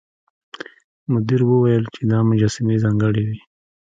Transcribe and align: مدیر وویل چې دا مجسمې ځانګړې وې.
مدیر 1.11 1.41
وویل 1.45 1.83
چې 1.93 2.01
دا 2.11 2.19
مجسمې 2.29 2.75
ځانګړې 2.83 3.23
وې. 3.27 3.37